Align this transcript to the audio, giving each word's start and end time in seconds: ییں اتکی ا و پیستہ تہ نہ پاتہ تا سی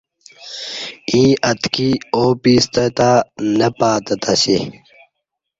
ییں 1.11 1.31
اتکی 1.49 1.89
ا 2.17 2.21
و 2.21 2.25
پیستہ 2.41 2.85
تہ 2.97 3.11
نہ 3.57 3.67
پاتہ 3.77 4.15
تا 4.21 4.33
سی 4.41 4.57